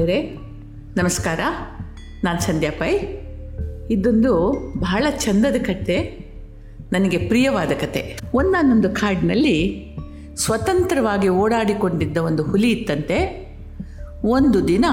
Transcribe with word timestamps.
ಆತ್ಮೀಯರೇ 0.00 0.36
ನಮಸ್ಕಾರ. 0.96 1.40
ನಾನು 2.24 2.40
ಸಂಧ್ಯಾ 2.40 2.70
ಪೈ. 2.78 2.98
ಇದೊಂದು 3.90 4.52
ಬಹಳ 4.80 5.06
ಚಂದದ 5.18 5.56
ಕತೆ 5.62 5.98
ನನಗೆ 6.92 7.18
ಪ್ರಿಯವಾದ 7.18 7.68
ಕತೆ 7.68 8.18
ಒಂದಾನೊಂದು 8.34 8.90
ಕಾಡಿನಲ್ಲಿ 8.90 9.86
ಸ್ವತಂತ್ರವಾಗಿ 10.36 11.28
ಓಡಾಡಿಕೊಂಡಿದ್ದ 11.28 12.16
ಒಂದು 12.16 12.42
ಹುಲಿ 12.42 12.70
ಇತ್ತಂತೆ. 12.70 13.18
ಒಂದು 14.24 14.68
ದಿನ 14.68 14.84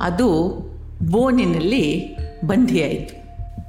ಅದು 0.00 0.48
ಬೋನಿನಲ್ಲಿ 1.10 2.16
ಬಂಧಿಯಾಯಿತು. 2.46 3.14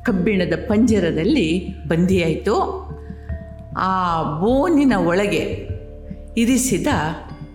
ಕಬ್ಬಿಣದ 0.03 0.53
ಪಂಜರದಲ್ಲಿ 0.67 1.67
ಬಂಧಿಯಾಯಿತು. 1.87 2.55
ಆ 3.77 4.23
ಬೋನಿನ 4.23 4.93
ಒಳಗೆ 4.95 5.67
ಇರಿಸಿದ 6.37 6.87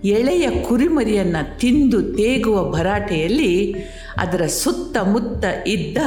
ಎಳೆಯ 0.09 0.51
ಕುರಿಮರಿಯನ್ನು 0.51 1.59
ತಿಂದು 1.59 2.03
ತೇಗುವ 2.03 2.71
ಭರಾಟೆಯಲ್ಲಿ 2.71 3.75
ಅದರ 4.19 4.47
ಸುತ್ತಮುತ್ತ 4.47 5.45
ಇದ್ದ 5.67 5.99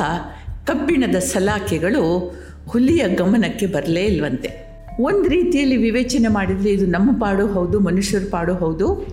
ಕಬ್ಬಿಣದ 0.65 1.15
ಸಲಾಕೆಗಳು 1.15 2.33
ಹುಲಿಯ 2.67 3.07
ಗಮನಕ್ಕೆ 3.07 3.65
ಬರಲೇ 3.65 4.01
ಇಲ್ವಂತೆ. 4.01 4.69
ಒಂದು 5.01 5.29
ರೀತಿಯಲ್ಲಿ 5.29 5.77
ವಿವೇಚನೆ 5.77 6.27
ಮಾಡಿದರೆ 6.27 6.69
ಇದು 6.69 6.85
ನಮ್ಮ 6.85 7.19
ಪಾಡು 7.19 7.47
ಹೌದು, 7.47 7.79
ಮನುಷ್ಯರ 7.79 8.21
ಪಾಡು 8.31 8.53
ಹೌದು. 8.53 9.07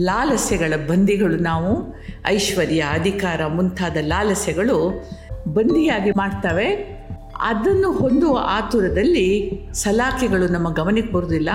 ಲಾಲಸೆಗಳ 0.00 0.72
ಬಂದಿಗಳು 0.88 1.36
ನಾವು, 1.36 2.00
ಐಶ್ವರ್ಯ, 2.26 2.80
ಅಧಿಕಾರ 2.80 3.46
ಮುಂತಾದ 3.46 3.96
ಲಾಲಸೆಗಳು 4.00 5.04
ಬಂದಿಯಾಗಿ 5.48 6.10
ಮಾಡ್ತವೆ. 6.10 6.68
ಅದನ್ನು 7.42 7.92
ಹೊಂದುವ 7.92 8.38
ಆತುರದಲ್ಲಿ 8.42 9.50
ಸಲಾಕೆಗಳು 9.74 10.48
ನಮ್ಮ 10.48 10.74
ಗಮನಕ್ಕೆ 10.74 11.12
ಬರೋದಿಲ್ಲ. 11.12 11.50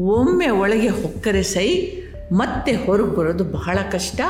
ಒಮ್ಮೆ 0.00 0.48
ಒಳಗೆ 0.48 0.88
ಹೊಕ್ಕರೆ 0.88 1.42
ಸೈ, 1.42 1.86
ಮತ್ತೆ 2.32 2.72
ಹೊರಗೆ 2.72 3.16
ಬರೋದು 3.16 3.44
ಬಹಳ 3.44 3.78
ಕಷ್ಟ. 3.92 4.20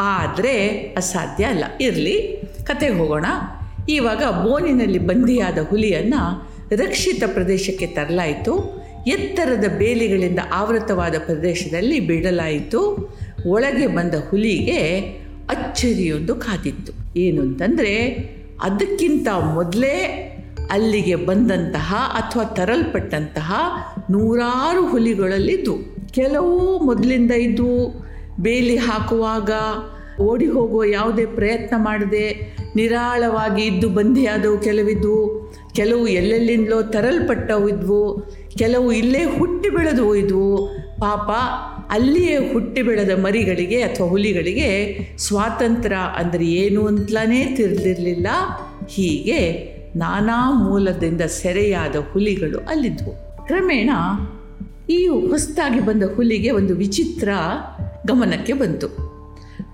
ಆದರೆ 0.00 0.78
ಅಸಾಧ್ಯ 0.96 1.44
ಅಲ್ಲ. 1.44 1.64
ಇರಲಿ 1.80 2.42
ಕತೆಗೆ 2.64 2.92
ಹೋಗೋಣ. 2.92 3.26
ಇವಾಗ 3.88 4.18
ಬೋನಿನಲ್ಲಿ 4.18 4.98
ಬಂದಿಯಾದ 4.98 5.58
ಹುಲಿಯನ್ನು 5.68 6.50
ರಕ್ಷಿತ 6.76 7.22
ಪ್ರದೇಶಕ್ಕೆ 7.26 7.86
ತರಲಾಯಿತು. 7.86 8.80
ಎತ್ತರದ 9.06 9.64
ಬೇಲಿಗಳಿಂದ 9.78 10.38
ಆವೃತವಾದ 10.52 11.14
ಪ್ರದೇಶದಲ್ಲಿ 11.18 12.00
ಬಿಡಲಾಯಿತು. 12.00 13.14
ಒಳಗೆ 13.46 13.86
ಬಂದ 13.86 14.14
ಹುಲಿಗೆ 14.30 15.00
ಅಚ್ಚರಿಯೊಂದು 15.50 16.34
ಕಾದಿತ್ತು. 16.34 16.92
ಏನು 17.18 17.42
ಅಂತಂದರೆ 17.42 18.06
ಅದಕ್ಕಿಂತ 18.62 19.28
ಮೊದಲೇ 19.28 20.29
ಅಲ್ಲಿಗೆ 20.70 21.14
ಬಂದಂತಹ 21.14 21.94
ಅಥವಾ 22.14 22.44
ತರಲ್ಪಟ್ಟಂತಹ 22.44 23.52
ನೂರಾರು 24.10 24.86
ಹುಲಿಗಳಲ್ಲಿದ್ದವು 24.86 26.08
ಕೆಲವು 26.12 26.78
ಮೊದಲಿಂದ 26.86 27.30
ಇದ್ದು 27.30 28.04
ಬೇಲಿ 28.40 28.76
ಹಾಕುವಾಗ 28.76 29.50
ಓಡಿ 30.20 30.46
ಹೋಗುವ 30.46 30.84
ಯಾವುದೇ 30.84 31.26
ಪ್ರಯತ್ನ 31.26 31.74
ಮಾಡದೆ 31.78 32.56
ನಿರಾಳವಾಗಿ 32.76 33.62
ಇದ್ದು 33.62 33.88
ಬಂದಿಯಾದವು 33.88 34.58
ಕೆಲವಿದ್ವು 34.58 35.50
ಕೆಲವು 35.74 36.06
ಎಲ್ಲೆಲ್ಲಿಂದಲೋ 36.06 36.82
ತರಲ್ಪಟ್ಟವು 36.82 37.68
ಇದ್ವು. 37.68 38.20
ಕೆಲವು 38.58 38.92
ಇಲ್ಲೇ 38.92 39.24
ಹುಟ್ಟಿ 39.24 39.68
ಬೆಳೆದು 39.70 40.14
ಇದ್ವು. 40.14 40.66
ಪಾಪ 41.00 41.30
ಅಲ್ಲಿಯೇ 41.90 42.52
ಹುಟ್ಟಿ 42.52 42.82
ಬೆಳೆದ 42.82 43.10
ಮರಿಗಳಿಗೆ 43.10 43.82
ಅಥವಾ 43.82 44.08
ಹುಲಿಗಳಿಗೆ 44.08 44.98
ಸ್ವಾತಂತ್ರ್ಯ 45.18 45.96
ಅಂದರೆ 46.16 46.46
ಏನು 46.46 46.86
ಅಂತಲೇ 46.86 47.54
ತಿಳಿದಿರಲಿಲ್ಲ. 47.56 48.26
ಹೀಗೆ 48.88 49.40
ನಾನಾ 49.96 50.52
ಮೂಲದಿಂದ 50.52 51.20
ಸೆರೆಯಾದ 51.20 51.96
ಹುಲಿಗಳು 52.12 52.58
ಅಲ್ಲಿದ್ವು. 52.68 53.46
ಕ್ರಮೇಣ 53.46 53.90
ಈ 54.90 55.06
ಹೊಸ್ತಾಗಿ 55.06 55.80
ಬಂದ 55.80 56.02
ಹುಲಿಗೆ 56.16 56.50
ಒಂದು 56.50 56.76
ವಿಚಿತ್ರ 56.76 57.28
ಗಮನಕ್ಕೆ 58.06 58.52
ಬಂತು. 58.52 58.86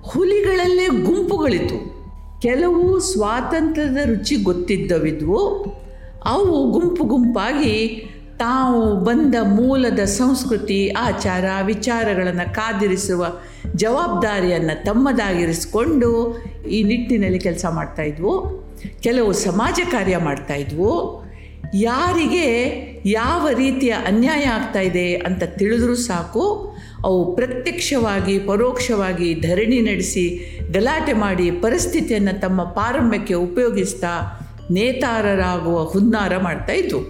ಹುಲಿಗಳಲ್ಲೇ 0.02 0.86
ಗುಂಪುಗಳಿತ್ತು 0.86 1.96
ಕೆಲವು 2.40 3.00
ಸ್ವಾತಂತ್ರ್ಯದ 3.00 3.96
ರುಚಿ 4.04 4.36
ಗೊತ್ತಿದ್ದವಿದ್ವು. 4.36 5.66
ಅವು 6.24 6.70
ಗುಂಪು 6.70 7.04
ಗುಂಪಾಗಿ 7.04 7.88
ತಾವು 8.38 8.96
ಬಂದ 8.96 9.34
ಮೂಲದ 9.42 9.98
ಸಂಸ್ಕೃತಿ, 9.98 10.88
ಆಚಾರ, 10.88 11.44
ವಿಚಾರಗಳನ್ನು 11.64 12.54
ಕಾದಿರಿಸುವ 12.54 13.26
ಜವಾಬ್ದಾರಿಯನ್ನು 13.74 14.84
ತಮ್ಮದಾಗಿರಿಸಿಕೊಂಡು 14.84 16.38
ಈ 16.70 16.82
ನಿಟ್ಟಿನಲ್ಲಿ 16.82 17.38
ಕೆಲಸ 17.38 17.66
ಮಾಡ್ತಾಯಿದ್ವು 17.70 18.65
ಕೆಲವು 19.00 19.32
ಸಮಾಜ 19.32 19.80
ಕಾರ್ಯ 19.90 20.16
ಮಾಡ್ತಾಯಿದ್ವು 20.16 21.26
ಯಾರಿಗೆ 21.74 22.46
ಯಾವ 23.06 23.48
ರೀತಿಯ 23.48 23.90
ಅನ್ಯಾಯ 23.90 24.44
ಆಗ್ತಾ 24.44 24.80
ಇದೆ 24.80 25.14
ಅಂತ 25.14 25.44
ತಿಳಿದ್ರೂ 25.44 25.94
ಸಾಕು. 25.94 26.76
ಅವು 27.04 27.36
ಪ್ರತ್ಯಕ್ಷವಾಗಿ, 27.36 28.38
ಪರೋಕ್ಷವಾಗಿ 28.38 29.34
ಧರಣಿ 29.34 29.80
ನಡೆಸಿ, 29.80 30.50
ಗಲಾಟೆ 30.72 31.12
ಮಾಡಿ 31.12 31.50
ಪರಿಸ್ಥಿತಿಯನ್ನು 31.50 32.40
ತಮ್ಮ 32.40 32.62
ಪಾರಮ್ಯಕ್ಕೆ 32.62 33.34
ಉಪಯೋಗಿಸ್ತಾ 33.34 34.42
ನೇತಾರರಾಗುವ 34.70 35.84
ಹುನ್ನಾರ 35.84 36.36
ಮಾಡ್ತಾ 36.36 36.72
ಇದ್ವು. 36.72 37.02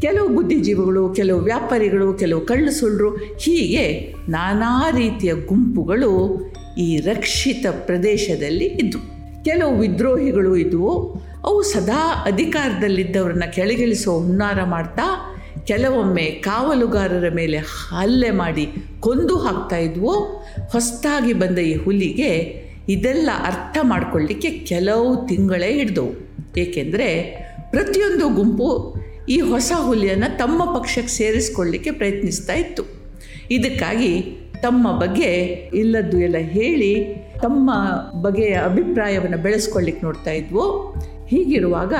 ಕೆಲವು 0.00 0.28
ಬುದ್ಧಿಜೀವಿಗಳು, 0.28 1.14
ಕೆಲವು 1.14 1.40
ವ್ಯಾಪಾರಿಗಳು, 1.40 2.14
ಕೆಲವು 2.14 2.40
ಕಳ್ಳು 2.40 2.70
ಸುಳ್ಳರು 2.70 3.16
ಹೀಗೆ 3.16 4.14
ನಾನಾ 4.28 4.90
ರೀತಿಯ 4.90 5.34
ಗುಂಪುಗಳು 5.34 6.42
ಈ 6.78 6.96
ರಕ್ಷಿತ 6.96 7.66
ಪ್ರದೇಶದಲ್ಲಿ 7.86 8.64
ಇದ್ದವು 8.64 9.11
ಕೆಲವು 9.44 9.78
ವಿದ್ರೋಹಿಗಳು 9.78 10.56
ಇದ್ವು. 10.56 11.22
ಅವು 11.44 11.62
ಸದಾ 11.62 12.24
ಅಧಿಕಾರದಲ್ಲಿದ್ದವರನ್ನ 12.26 13.44
ಕೆಳಗಿಳಿಸೋ 13.52 14.12
ಹುನ್ನಾರ 14.12 14.64
ಮಾಡ್ತಾ, 14.64 15.38
ಕೆಲವೊಮ್ಮೆ 15.64 16.22
ಕಾವಲುಗಾರರ 16.22 17.28
ಮೇಲೆ 17.34 17.58
ಹಲ್ಲೆ 17.58 18.30
ಮಾಡಿ 18.30 18.68
ಕೊಂದು 19.00 19.38
ಹಾಕ್ತಾ 19.38 19.76
ಇದ್ವು. 19.76 20.12
ಹೊಸದಾಗಿ 20.70 21.32
ಬಂದ 21.32 21.58
ಈ 21.58 21.74
ಹುಲಿಗೆ 21.74 22.62
ಇದೆಲ್ಲ 22.88 23.30
ಅರ್ಥ 23.44 23.78
ಮಾಡಿಕೊಳ್ಳಿಕ್ಕೆ 23.82 24.50
ಕೆಲವು 24.50 25.26
ತಿಂಗಳೇ 25.26 25.72
ಹಿಡ್ದವು. 25.72 26.30
ಏಕೆಂದರೆ 26.58 27.24
ಪ್ರತಿಯೊಂದು 27.70 28.28
ಗುಂಪು 28.28 28.96
ಈ 29.28 29.40
ಹೊಸ 29.40 29.72
ಹುಲಿಯನ್ನು 29.76 30.38
ತಮ್ಮ 30.38 30.78
ಪಕ್ಷಕ್ಕೆ 30.78 31.12
ಸೇರಿಸ್ಕೊಳ್ಳಿಕ್ಕೆ 31.12 31.90
ಪ್ರಯತ್ನಿಸ್ತಾ 31.90 32.52
ಇತ್ತು. 32.52 32.82
ಇದಕ್ಕಾಗಿ 33.50 34.38
ತಮ್ಮ 34.62 34.98
ಬಗ್ಗೆ 34.98 35.30
ಇಲ್ಲದ್ದು 35.74 36.18
ಎಲ್ಲ 36.18 36.36
ಹೇಳಿ 36.38 37.04
ತಮ್ಮ 37.42 37.70
ಬಗೆಯ 38.20 38.52
ಅಭಿಪ್ರಾಯವನ್ನು 38.52 39.38
ಬೆಳೆಸ್ಕೊಳ್ಳಿಕ್ಕೆ 39.38 40.06
ನೋಡ್ತಾ 40.06 40.30
ಇದ್ವು. 40.30 40.94
ಹೀಗಿರುವಾಗ 41.26 41.94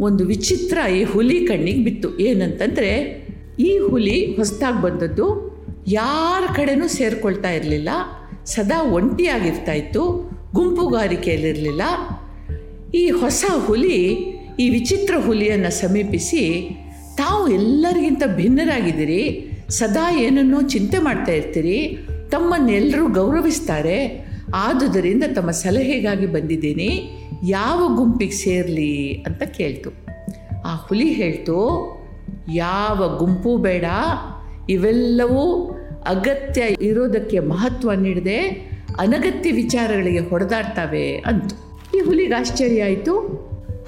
ಒಂದು 0.00 0.26
ವಿಚಿತ್ರ 0.26 0.90
ಈ 0.90 1.04
ಹುಲಿ 1.04 1.46
ಕಣ್ಣಿಗೆ 1.46 1.84
ಬಿತ್ತು. 1.84 2.18
ಏನಂತಂದರೆ, 2.18 2.90
ಈ 3.58 3.78
ಹುಲಿ 3.78 4.36
ಹೊಸದಾಗಿ 4.36 4.82
ಬಂದದ್ದು 4.82 5.56
ಯಾರ 5.88 6.52
ಕಡೆನೂ 6.52 6.88
ಸೇರಿಕೊಳ್ತಾ 6.88 7.50
ಇರಲಿಲ್ಲ. 7.50 7.88
ಸದಾ 8.44 8.82
ಒಂಟಿಯಾಗಿರ್ತಾ 8.82 9.72
ಇತ್ತು, 9.72 10.30
ಗುಂಪುಗಾರಿಕೆಯಲ್ಲಿರಲಿಲ್ಲ. 10.54 11.82
ಈ 12.94 13.10
ಹೊಸ 13.10 13.44
ಹುಲಿ, 13.66 14.02
ಈ 14.60 14.70
ವಿಚಿತ್ರ 14.70 15.14
ಹುಲಿಯನ್ನು 15.26 15.70
ಸಮೀಪಿಸಿ 15.70 16.42
ತಾವು 17.16 17.48
ಎಲ್ಲರಿಗಿಂತ 17.48 18.22
ಭಿನ್ನರಾಗಿದ್ದೀರಿ. 18.36 19.52
ಸದಾ 19.68 20.18
ಏನನ್ನೋ 20.18 20.62
ಚಿಂತೆ 20.62 20.98
ಮಾಡ್ತಾ 20.98 21.32
ಇರ್ತೀರಿ 21.32 21.98
ತಮ್ಮನ್ನೆಲ್ಲರೂ 22.30 23.08
ಗೌರವಿಸ್ತಾರೆ, 23.08 24.26
ಆದುದರಿಂದ 24.54 25.24
ತಮ್ಮ 25.34 25.50
ಸಲಹೆಗಾಗಿ 25.50 26.26
ಬಂದಿದ್ದೀನಿ, 26.26 27.10
ಯಾವ 27.48 27.96
ಗುಂಪಿಗೆ 27.96 28.32
ಸೇರಲಿ 28.32 29.24
ಅಂತ 29.26 29.42
ಕೇಳ್ತು. 29.42 29.90
ಆ 30.64 30.74
ಹುಲಿ 30.74 31.12
ಹೇಳ್ತು, 31.12 31.58
ಯಾವ 32.54 33.16
ಗುಂಪು 33.18 33.56
ಬೇಡ, 33.56 33.84
ಇವೆಲ್ಲವೂ 34.68 35.70
ಅಗತ್ಯ 36.06 36.62
ಇರೋದಕ್ಕೆ 36.82 37.38
ಮಹತ್ವ 37.38 37.92
ನೀಡದೆ 37.92 38.38
ಅನಗತ್ಯ 38.98 39.50
ವಿಚಾರಗಳಿಗೆ 39.50 40.18
ಹೊಡೆದಾಡ್ತವೆ 40.18 41.16
ಅಂತ. 41.16 41.52
ಈ 41.96 42.00
ಹುಲಿಗೆ 42.00 42.34
ಆಶ್ಚರ್ಯ 42.34 42.82
ಆಯಿತು. 42.82 43.18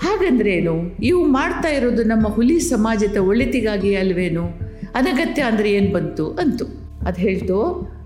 ಹಾಗಂದ್ರೇನು? 0.02 0.96
ಇವು 1.02 1.24
ಮಾಡ್ತಾ 1.24 1.68
ಇರೋದು 1.68 2.04
ನಮ್ಮ 2.04 2.28
ಹುಲಿ 2.28 2.60
ಸಮಾಜದ 2.60 3.16
ಒಳಿತಿಗಾಗಿ 3.16 3.94
ಅಲ್ವೇನು? 3.94 4.67
ಅನಗತ್ಯ 4.96 5.42
ಅಂದರೆ 5.42 5.72
ಏನು 5.72 5.90
ಬಂತು 5.92 6.26
ಅಂತು. 6.42 6.66
ಅದು 7.06 7.18
ಹೇಳ್ತು, 7.20 7.58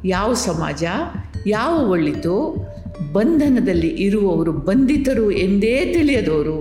ಯಾವ 0.05 0.33
ಸಮಾಜ, 0.33 0.85
ಯಾವ 1.47 1.75
ಒಳ್ಳಿತು 1.91 2.35
ಬಂಧನದಲ್ಲಿ 3.13 3.89
ಇರುವವರು 3.89 4.53
ಬಂಧಿತರು 4.53 5.31
ಎಂದೇ 5.31 5.77
ತಿಳಿಯದವರು, 5.95 6.57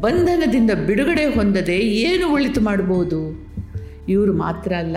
ಬಂಧನದಿಂದ 0.00 0.70
ಬಿಡುಗಡೆ 0.86 1.24
ಹೊಂದದೆ 1.24 1.78
ಏನು 1.78 2.26
ಒಳಿತು 2.32 2.60
ಮಾಡಬಹುದು? 2.60 3.20
ಇವರು 4.08 4.32
ಮಾತ್ರ 4.32 4.72
ಅಲ್ಲ, 4.78 4.96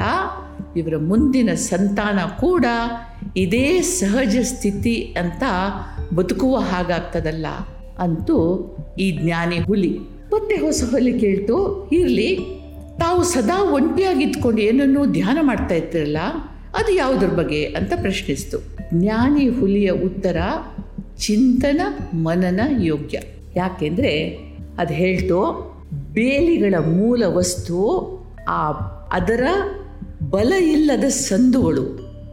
ಇವರ 0.76 0.96
ಮುಂದಿನ 0.98 1.50
ಸಂತಾನ 1.54 2.20
ಕೂಡ 2.40 2.66
ಇದೇ 3.38 3.68
ಸಹಜ 3.82 4.36
ಸ್ಥಿತಿ 4.42 4.96
ಅಂತ 5.18 5.44
ಬದುಕುವ 6.14 6.56
ಹಾಗಾಗ್ತದಲ್ಲ. 6.58 7.48
ಅಂತೂ 8.00 8.38
ಈ 9.00 9.12
ಜ್ಞಾನಿ 9.12 9.60
ಹುಲಿ 9.60 9.94
ಮತ್ತೆ 10.34 10.56
ಹೊಸ 10.56 10.84
ಹುಲಿ 10.92 11.20
ಕೇಳ್ತು, 11.20 11.58
ಇರಲಿ 11.94 12.30
ತಾವು 13.00 13.24
ಸದಾ 13.24 13.64
ಒಂಟಿಯಾಗಿದ್ಕೊಂಡು 13.64 14.62
ಏನನ್ನೂ 14.62 15.06
ಧ್ಯಾನ 15.06 15.38
ಮಾಡ್ತಾ 15.42 15.76
ಇರ್ತಿರಲ್ಲ 15.76 16.18
ಅದು 16.76 16.92
ಯಾವುದ್ರ 16.92 17.28
ಬಗ್ಗೆ 17.28 17.66
ಅಂತ 17.66 17.94
ಪ್ರಶ್ನಿಸ್ತು. 18.02 18.58
ಜ್ಞಾನಿ 18.94 19.50
ಹುಲಿಯ 19.50 19.90
ಉತ್ತರ, 19.92 20.38
ಚಿಂತನ 21.18 21.82
ಮನನ 22.14 22.60
ಯೋಗ್ಯ. 22.78 23.22
ಯಾಕೆಂದರೆ 23.56 24.30
ಅದು 24.78 24.94
ಹೇಳ್ತು, 24.94 25.40
ಬೇಲಿಗಳ 26.14 26.76
ಮೂಲ 26.80 27.24
ವಸ್ತು, 27.26 27.78
ಆ 28.48 28.72
ಅದರ 29.12 29.44
ಬಲ 30.30 30.54
ಇಲ್ಲದ 30.54 31.04
ಸಂದುಗಳು, 31.04 31.86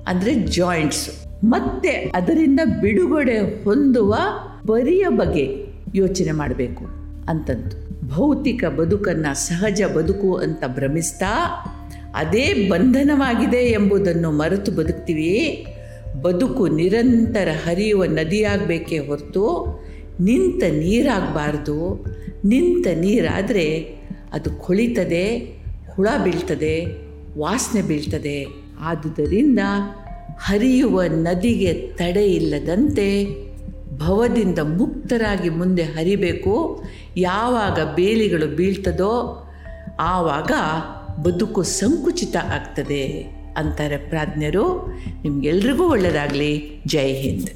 ಅಂದರೆ 0.08 0.34
ಜಾಯಿಂಟ್ಸ್ 0.34 1.10
ಮತ್ತೆ 1.44 1.90
ಅದರಿಂದ 1.90 2.60
ಬಿಡುಗಡೆ 2.80 3.64
ಹೊಂದುವ 3.64 4.18
ಬರಿಯ 4.66 5.06
ಬಗ್ಗೆ 5.08 5.66
ಯೋಚನೆ 5.94 6.32
ಮಾಡಬೇಕು 6.32 6.84
ಅಂತಂದು. 7.28 7.91
ಭೌತಿಕ 8.12 8.64
ಬದುಕನ್ನು 8.64 9.34
ಸಹಜ 9.34 9.82
ಬದುಕು 9.96 10.36
ಅಂತ 10.36 10.64
ಭ್ರಮಿಸ್ತಾ 10.66 11.32
ಅದೇ 12.14 12.68
ಬಂಧನವಾಗಿದೆ 12.68 13.56
ಎಂಬುದನ್ನು 13.56 14.30
ಮರೆತು 14.30 14.72
ಬದುಕ್ತೀವಿ. 14.72 15.66
ಬದುಕು 16.22 16.68
ನಿರಂತರ 16.68 17.48
ಹರಿಯುವ 17.64 18.04
ನದಿಯಾಗಬೇಕೇ 18.04 18.98
ಹೊರತು 18.98 19.44
ನಿಂತ 20.20 20.62
ನೀರಾಗಬಾರ್ದು. 20.62 22.04
ನಿಂತ 22.44 22.86
ನೀರಾದರೆ 23.00 23.66
ಅದು 24.32 24.50
ಕೊಳಿತದೆ, 24.50 25.24
ಹುಳ 25.92 26.08
ಬೀಳ್ತದೆ, 26.24 26.74
ವಾಸನೆ 27.38 27.82
ಬೀಳ್ತದೆ. 27.82 28.46
ಆದುದರಿಂದ 28.80 29.58
ಹರಿಯುವ 30.40 31.02
ನದಿಗೆ 31.02 31.72
ತಡೆ 31.72 32.24
ಇಲ್ಲದಂತೆ 32.26 33.08
ಭವದಿಂದ 33.98 34.58
ಮುಕ್ತರಾಗಿ 34.58 35.48
ಮುಂದೆ 35.48 35.82
ಹರಿಬೇಕು. 35.82 36.84
ಯಾವಾಗ 37.16 37.94
ಬೇಲಿಗಳು 37.94 38.56
ಬೀಳ್ತದೋ 38.56 39.38
ಆವಾಗ 40.00 40.50
ಬದುಕು 41.22 41.62
ಸಂಕುಚಿತ 41.62 42.36
ಆಗ್ತದೆ 42.36 43.22
ಅಂತಾರೆ 43.56 43.96
ಪ್ರಾಜ್ಞರು. 43.96 44.86
ನಿಮಗೆಲ್ರಿಗೂ 45.22 45.90
ಒಳ್ಳೆಯದಾಗಲಿ 45.90 46.82
ಜೈ 46.86 47.14
ಹಿಂದ್. 47.14 47.50